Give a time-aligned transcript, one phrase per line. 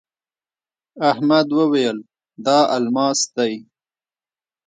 [1.09, 1.97] احمد وويل:
[2.45, 3.53] دا الماس دی.